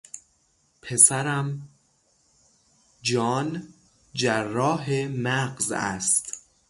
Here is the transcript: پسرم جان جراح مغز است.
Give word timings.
پسرم 0.81 1.61
جان 3.01 3.67
جراح 4.13 4.89
مغز 5.05 5.71
است. 5.75 6.43